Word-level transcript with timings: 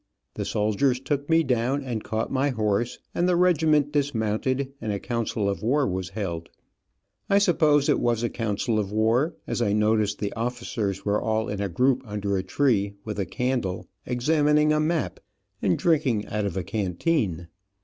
The 0.33 0.45
soldiers 0.45 0.99
took 0.99 1.29
me 1.29 1.43
down, 1.43 1.83
and 1.83 2.03
caught 2.03 2.31
my 2.31 2.49
horse, 2.49 2.97
and 3.13 3.29
the 3.29 3.35
regiment 3.35 3.91
dismounted 3.91 4.73
and 4.81 4.91
a 4.91 4.99
council 4.99 5.47
of 5.47 5.61
war 5.61 5.87
was 5.87 6.09
held. 6.09 6.49
I 7.29 7.37
suppose 7.37 7.87
it 7.87 7.99
was 7.99 8.23
a 8.23 8.27
council 8.31 8.79
of 8.79 8.91
war, 8.91 9.35
as 9.45 9.61
I 9.61 9.73
noticed 9.73 10.17
the 10.17 10.33
officers 10.33 11.05
were 11.05 11.21
all 11.21 11.49
in 11.49 11.61
a 11.61 11.69
group 11.69 12.01
under 12.03 12.35
a 12.35 12.41
tree, 12.41 12.95
with 13.05 13.19
a 13.19 13.27
candle, 13.27 13.85
examining 14.03 14.73
a 14.73 14.79
map, 14.79 15.19
and 15.61 15.77
drinking 15.77 16.25
out 16.25 16.47
of 16.47 16.57
a 16.57 16.63
canteen. 16.63 17.47